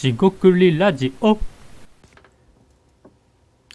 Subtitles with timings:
[0.00, 1.36] しごくりラジオ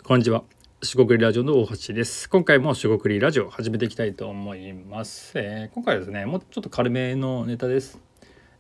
[0.06, 0.46] こんにちは。
[0.82, 2.30] しごくりラジオの大橋です。
[2.30, 5.34] 今回もしごくりラジオ始めていきたいと思います。
[5.36, 8.00] えー今回はですね、もうちょっと軽めのネタです。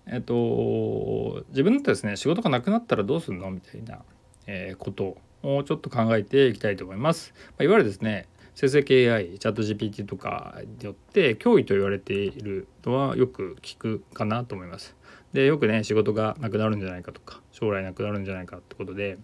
[0.07, 3.99] えっ、と自分だとですね、仕事がなくなったらどうするのみたいな、
[4.45, 7.33] えーことをちょっと考えていきたいと思います。
[7.51, 14.95] まあいわゆるですね、生成系 AI、チャット GPT とかによって脅威と言われているのはよく聞くかなと思います。
[15.33, 19.17] で、よくね、仕事がなくなるんじゃないかとか、将来なくなるんじゃないかってことで、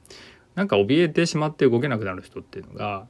[0.55, 3.07] なんか怯えてしまって動けなくなる人っていうのが、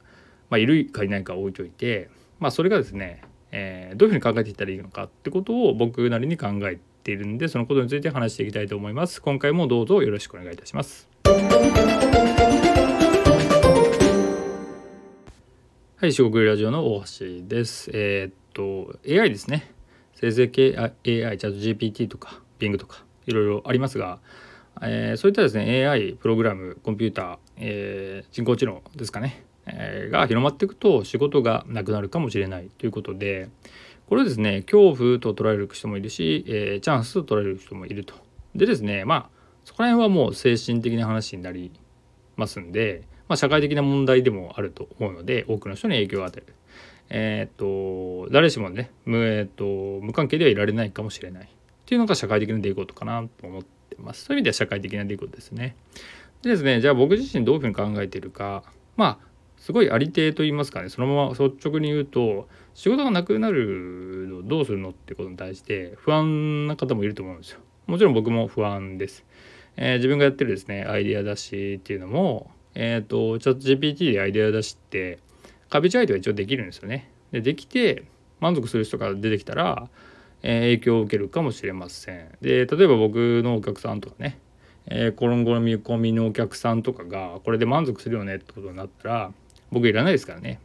[0.50, 11.08] まあ、いるかいないか置いといて、まあ、それがですね、えーどういうふうに考えていったらいいのかってことを僕なりに考えているんでそのことについて話していきたいと思います今回もどうぞよろしくお願いいたします
[16.00, 17.90] はい四国ラジオの大橋です。
[17.92, 19.70] えーっと AI ですね。
[20.14, 24.18] 生成系 AI チャット GPT とか Bing とかいろいろありますが
[24.80, 33.50] えーそういったですね AI プログラムコンピューター、えー人工知能ですかね、えーが広まっていくと仕事がなくなるかもしれないということで
[34.08, 38.14] これをですね恐怖と捉える人もいるし、えーチャンスと捉える人もいると。
[38.54, 39.30] でですねまあ
[39.66, 41.70] そこら辺はもう精神的な話になり
[42.36, 46.54] ますんで、まあ、社会的な問題でもあると思うので多くの人に影響を与える。
[47.10, 51.46] えーっと誰しもね無,、えーっと無関係ではいられないかもしれないっ
[51.86, 54.24] ていうのが社会的な出来事かなと思ってます。
[54.24, 55.76] そういう意味では社会的な出来事ですね。
[56.42, 58.64] でですねじゃあ僕自身どういうふうに考えているか
[58.96, 59.26] まあ
[59.58, 67.60] すごいありていと言いますかねそのまま率直に言うと仕事がなくなるのどうするのってことに対して不安な方もいると思うんですよ。
[67.86, 69.24] もちろん僕も不安です。
[69.76, 75.18] えー自分がやってるですねアイデア出しっていうのもえっ、とチャット GPT でアイデア出しって
[75.68, 77.10] 壁違いでは一応できるんですよね。
[77.32, 78.04] でできて
[78.40, 79.88] 満足する人が出てきたら、
[80.42, 82.30] えー影響を受けるかもしれません。
[82.40, 84.38] で例えば僕のお客さんとかね
[84.86, 89.32] えー、今後の見込みのお客さんとかがこれで満足するよねってことになったら
[89.70, 90.60] 僕いらないですからね。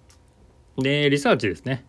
[0.77, 1.85] でリサーチですね。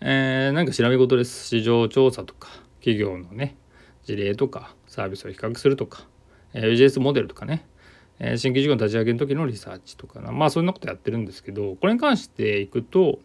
[0.00, 2.48] えーなんか調べ事です市場調査とか
[2.80, 3.56] 企業のね
[4.04, 6.06] 事例とかサービスを比較するとか、
[6.54, 7.64] えー、UJS モデルとかね、
[8.18, 13.18] え新規事業の立ち上げの時のリサーチとかなまあそんなことやってるんですけどこれに関していくと、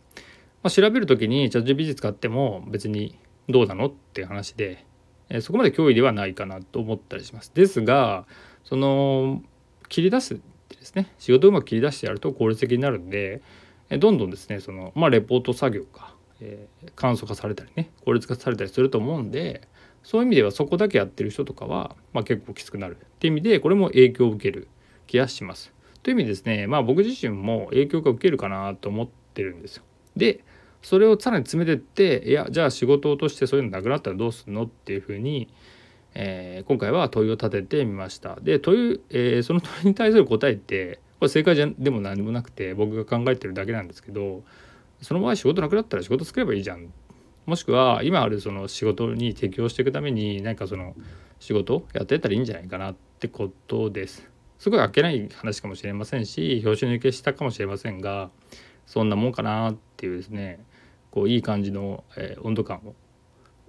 [0.64, 3.18] まあ、調べる時にチャット GPT 使っても別に
[3.50, 4.86] どうなのっていう話で、
[5.30, 7.52] えそこまで脅威ではないかなと思ったりします。
[7.54, 8.26] ですが
[8.66, 9.42] その
[9.88, 10.38] 切り出すっ
[10.68, 13.42] てですね仕事をうまく切り出してやると効率的になるんで
[13.90, 19.68] えどんどんですねそのまあレポート作業が、えー簡素化されたりね効率化されたりすると思うんで
[20.04, 24.68] そういう意味ではそこだけやってる人とかは、まあ、結構きつくなるっていう意味でこれも影響を受ける
[25.08, 25.74] 気がします。
[26.04, 29.84] という意味ですねまあ僕自身も影響が受けるかなと思ってるんですよ。
[30.16, 30.44] で
[30.82, 35.48] それをさらに詰めてっていやじゃあ仕事としてそういうのなくなったらどうするのっていうふうに、
[36.14, 38.38] えー今回は問いを立ててみました。
[38.42, 44.44] で問い、えーその問いに対する答えってこれ正解じゃでも何もなくて僕が考えてるだけなんですけど
[45.02, 46.92] その場合仕事なくなったら仕事作ればいいじゃん
[47.46, 50.96] もしくは今あるその仕事に適応していくために何かその
[51.40, 54.37] 仕事やってたらいいんじゃないかなってことです。
[54.58, 58.30] すごいあっけない話かもしれませんし表紙抜けしたかもしれませんが
[58.86, 60.60] そんなもんかなっていうですね
[61.12, 62.96] こういい感じの、えー温度感を、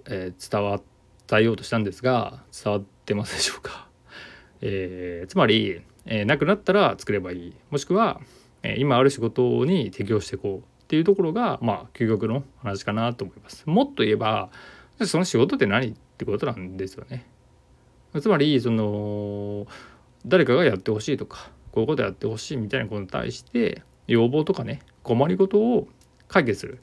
[0.05, 0.79] えー伝わ
[1.27, 3.87] 伝えようとしたんですが伝わってますでしょうか。
[4.61, 8.19] えーつまり、えーなくなったら作ればいいもしくは、
[8.63, 13.63] えー今ある仕事に適応していこうっていうところがまあ究極の話かなと思います。
[13.67, 14.49] もっと言えば
[15.03, 17.25] その仕事って何ってことなんですよね。
[18.19, 19.67] つまりその
[20.25, 25.87] 誰かがやってほしいとかこういうことやってほしいみたいなことに対して要望とかね困りごとを
[26.27, 26.81] 解決する。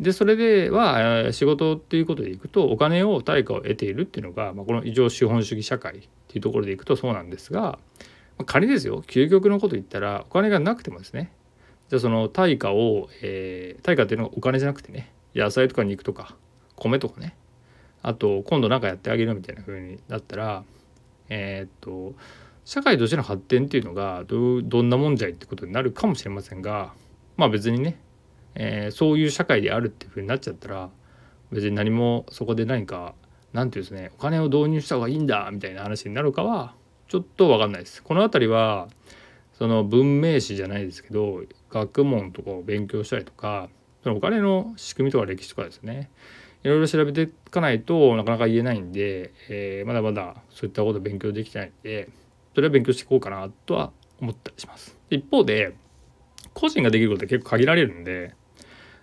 [0.00, 7.78] でそれでは仕事っていうことでいくとお金を対価を得ているっていうのが、まあ、この異常資本主義社会っていうところでいくとそうなんですが、ま
[8.38, 9.02] あ仮ですよ。
[9.06, 11.30] 究極のこと言ったらお金がなくてもですね。
[11.90, 15.12] じゃあその対価を、えー対価っていうのはお金じゃなくてね。
[15.34, 16.36] 野菜とか肉とか
[16.74, 17.36] 米とかね。
[18.02, 20.64] あと今度何かやってあげるみたいな風になったら
[21.28, 22.14] えっと
[22.64, 26.94] 社会としての発展っていうのがどどんなもんじゃいってことになるかもしれませんが
[27.36, 27.98] まあ別にね、
[28.54, 30.90] えーそういう社会であるっていう風になっちゃったら
[31.52, 33.14] 別に何もそこで何か
[33.52, 36.74] なんていうんですねお金を導入した方がいいんだみたいな話になるかは
[37.08, 38.02] ちょっと分かんないです。
[38.02, 38.88] この辺りは
[39.52, 43.68] その文明史じゃないですけど学問とかを勉強したりとか
[44.02, 46.10] そのお金の仕組みとか歴史とかですね
[46.64, 52.08] いろいろ調べていかないとなかなか言えないんで、えーまだまだそういったこと勉強できてないんで
[52.54, 54.96] それは勉強していこうかなとは思ったりします。
[55.10, 55.74] 一方で
[56.54, 58.34] 個人ができることって結構限られるんで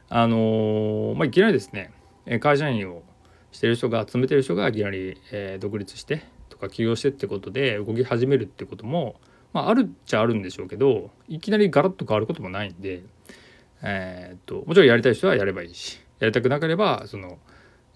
[0.10, 1.92] あのーまあいきなりですね
[2.40, 3.04] 会社員を
[3.52, 9.16] してる人が集めてる人がいきなり、え独立してとか起業してってことで動き始めるってことも、
[9.54, 13.04] まあ、あるっちゃあるんでしょうけどいきなりガラッと変わることもないんで、
[13.82, 17.38] えー、っともちろんやりたい人はやればいいしやりたくなければその、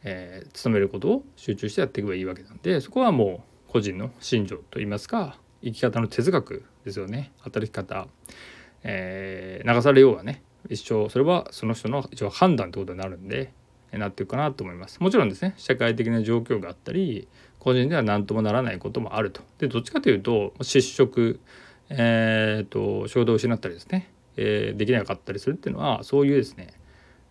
[0.04, 7.32] えー、勤めることを集中してやっていけばいいわけなんでそこはもう個人の信条といいますか生き方の哲学ですよね。
[7.40, 8.08] 働き方、
[8.84, 13.54] えー、流されようがね一生それはその人の一応判断ってことになるんで
[13.92, 15.00] なっていくかなと思います。
[15.00, 17.28] もちろんですね社会的な状況があったり
[17.60, 19.42] 個人では何ともならないこともあると。
[19.60, 21.40] でどっちかというと失職
[21.90, 26.74] えーと、仕事を失ったりですね、えー、できなかったりするっていうのはそういうですね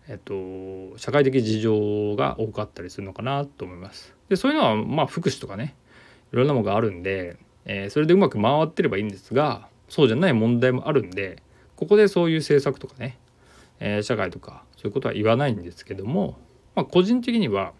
[0.07, 4.13] えっと、社会的事情が多かったりするのかなと思います。
[4.29, 5.75] でそういうのはまあ福祉とかね
[6.31, 11.41] いろんなものがあるんで、えー、それでうまく回ってればいいんですがそうじゃない問題もあるんで
[11.75, 13.17] ここでそういう政策とかね、
[13.79, 16.37] えー、社会とかそういうことは言わないんですけども、
[16.75, 17.73] まあ、個人的には、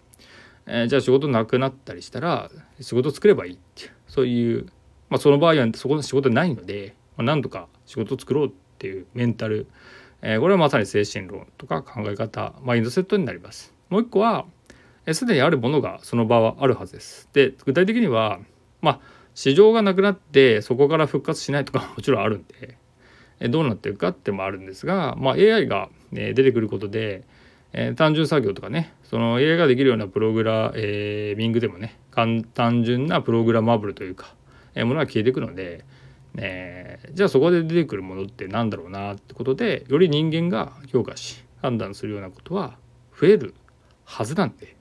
[0.65, 2.49] えー、じゃあ仕事なくなったりしたら
[2.79, 4.65] 仕事作ればいいっていうそういう、
[5.09, 9.67] まあ、その場合はそこの仕事ないので、まあ、なんとか仕事作ろうっていうメンタル
[10.21, 13.73] え、これはまさに精神論とか考え方マインドセットになります。
[13.89, 14.45] もう一個は
[15.13, 17.29] すで、にあるものがその場はあるはずです。
[17.33, 18.39] で具体的には
[18.81, 18.99] まあ
[19.35, 22.77] 市場がなくなってそこから復活しないとか もちろんあるんで、
[23.39, 27.25] え、どうなっていくかってもあるんですが、まあ、AI が、出てくることで、
[27.73, 34.33] え、単純作業とかねその AI ができるようなプログラミングでもね単純なプログラマブルというか、
[34.73, 35.83] え、ものが消えていくので、
[36.37, 42.77] えー、じゃあそこで出てくるものって何だろうなってことでより人間が評価し判断するようなことは
[43.19, 43.53] 増える
[44.03, 44.75] はずなんで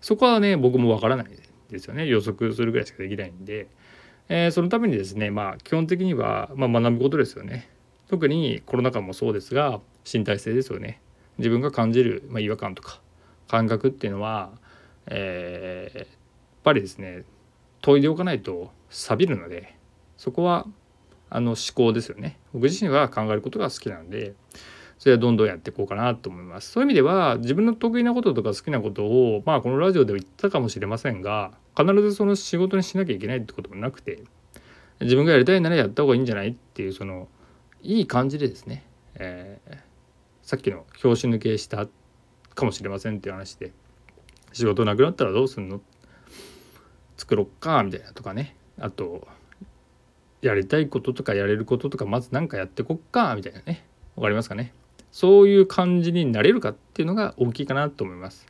[0.00, 1.26] そこはね僕もわからない
[1.70, 2.06] ですよね。
[2.06, 3.66] 予測するぐらいしかできないんで、
[4.28, 7.68] えー、そのためにですねまあ基本的には、まあ、学ぶことですよね。
[8.08, 11.00] 特にコロナ禍もそうですが身体性ですよね。
[11.38, 13.00] 自分が感じる、まあ、違和感とか
[13.48, 14.52] 感覚っていうのは、
[15.06, 16.06] えー、やっ
[16.62, 17.24] ぱりですね
[17.82, 19.76] 研いでおかないと錆びるので
[20.16, 20.66] そこは
[21.28, 22.38] あの思考ですよね。
[22.52, 24.34] 僕自身は考えることが好きなんで
[24.98, 26.70] それはどんどんやっていこうかなと思います。
[26.70, 34.22] そういう意味では自分の得意なこととか好きなことをまあこのラジオでは言ったかもしれませんが必ずその仕事にしなきゃいけないってこともなくて
[35.00, 37.28] 自分がやりたいならやった方がいいんじゃないっていうその
[37.82, 38.84] いい感じでですね、
[39.16, 39.76] えー、
[40.42, 41.86] さっきの拍子抜けした
[42.54, 43.72] かもしれませんっていう話で
[44.52, 45.80] 仕事なくなったらどうすんの？
[47.18, 48.56] 作ろっかみたいなとかね。
[48.78, 49.26] あと
[50.46, 53.84] やりたいこととかやれることとかまず何かやってこっかみたいなね。
[54.16, 54.72] 分かりますかね？
[55.12, 58.46] そういう感じになれるかっていうのが大きいかなと思います。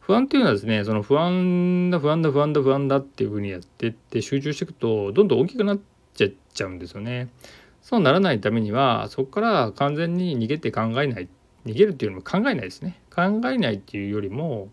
[0.00, 5.78] 不安っていうのはですねその不安だ不安だ不安だ不安だっていうふうにやってって集中していくとどんどん大きくなっ
[6.14, 7.28] ちゃっちゃうんですよね。
[7.82, 11.28] そうならないためにはそこから完全に逃げて考えない
[11.66, 13.00] 逃げるっていうのも考えないですね。
[13.14, 14.68] 考えないっていうよりも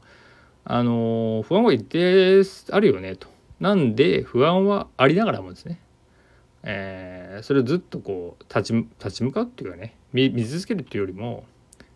[0.64, 3.28] あの不安は一定あるよねと。
[3.60, 5.80] なんで不安はありながらもですね
[6.64, 11.46] えー、それをずっとこう立ち立ち向かうっていうかね見見続けるっていうよりも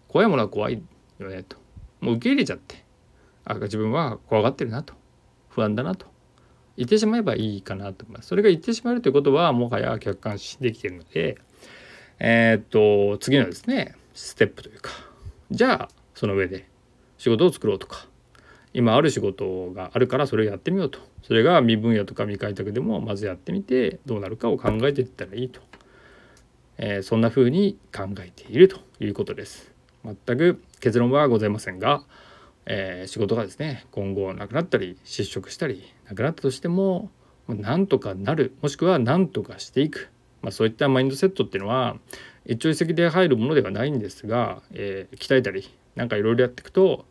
[0.07, 0.81] 怖いものは怖い
[1.19, 1.57] よねと。
[1.99, 2.83] もう受け入れちゃって。
[3.43, 4.93] あ自分は怖がってるなと。
[5.49, 6.05] 不安だなと。
[6.77, 8.29] 言ってしまえばいいかなと思います。
[8.29, 11.37] それが言ってしまえるということはもはや客観視できてるので
[12.19, 14.91] えー、っと次のですねステップというか
[15.49, 16.67] じゃあその上で
[17.17, 18.05] 仕事を作ろうとか
[18.73, 20.99] 今ある仕事があるからそれをやってみようと。
[21.23, 25.61] それが未分野とか未開拓でもまずやってみてどうなるかを考えていったらいいと、
[26.77, 29.71] えー、そんな風に考えているということです。
[30.03, 32.03] 全く結論はございませんが、
[32.65, 37.09] えー、仕事がですね今後なくなったり失職したりなくなったとしても
[37.47, 40.09] なんとかなるもしくは何とかしていく、
[40.41, 41.97] まあ、そういったマインドセットっていうのは
[42.45, 47.05] 一朝一夕で入るものではないんですが、えー、鍛えたりなんかいろいろやっていくと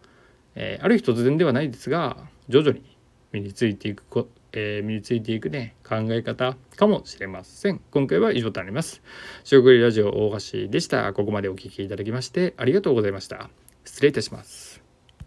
[0.54, 2.16] えー、ある日突然ではないですが
[2.48, 2.96] 徐々に
[3.32, 7.80] 身についていくこ、えー、身についていくね考え方かもしれません。
[7.90, 9.02] 今回は以上となります。
[9.44, 11.12] 食リラジオ大橋でした。
[11.12, 13.50] ここまでお聴きいただきましてありがとうございました。
[13.84, 14.69] 失礼いたします。